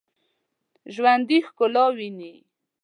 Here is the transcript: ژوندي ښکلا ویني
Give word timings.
ژوندي 0.93 1.37
ښکلا 1.47 1.85
ویني 1.97 2.33